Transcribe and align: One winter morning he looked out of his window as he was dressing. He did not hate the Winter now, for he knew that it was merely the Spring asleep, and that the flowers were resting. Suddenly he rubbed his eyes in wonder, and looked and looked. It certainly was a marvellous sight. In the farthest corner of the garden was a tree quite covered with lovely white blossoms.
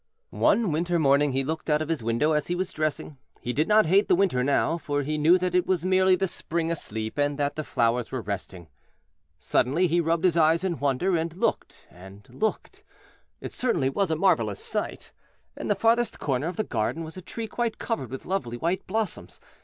One 0.33 0.71
winter 0.71 0.97
morning 0.97 1.31
he 1.31 1.43
looked 1.43 1.69
out 1.69 1.79
of 1.79 1.87
his 1.87 2.01
window 2.01 2.31
as 2.31 2.47
he 2.47 2.55
was 2.55 2.73
dressing. 2.73 3.19
He 3.39 3.53
did 3.53 3.67
not 3.67 3.85
hate 3.85 4.07
the 4.07 4.15
Winter 4.15 4.43
now, 4.43 4.79
for 4.79 5.03
he 5.03 5.15
knew 5.15 5.37
that 5.37 5.53
it 5.53 5.67
was 5.67 5.85
merely 5.85 6.15
the 6.15 6.27
Spring 6.27 6.71
asleep, 6.71 7.19
and 7.19 7.37
that 7.37 7.55
the 7.55 7.63
flowers 7.63 8.11
were 8.11 8.23
resting. 8.23 8.67
Suddenly 9.37 9.85
he 9.85 10.01
rubbed 10.01 10.23
his 10.23 10.35
eyes 10.35 10.63
in 10.63 10.79
wonder, 10.79 11.15
and 11.15 11.35
looked 11.37 11.85
and 11.91 12.27
looked. 12.33 12.83
It 13.41 13.51
certainly 13.53 13.91
was 13.91 14.09
a 14.09 14.15
marvellous 14.15 14.59
sight. 14.65 15.11
In 15.55 15.67
the 15.67 15.75
farthest 15.75 16.19
corner 16.19 16.47
of 16.47 16.57
the 16.57 16.63
garden 16.63 17.03
was 17.03 17.15
a 17.15 17.21
tree 17.21 17.45
quite 17.47 17.77
covered 17.77 18.09
with 18.09 18.25
lovely 18.25 18.57
white 18.57 18.87
blossoms. 18.87 19.39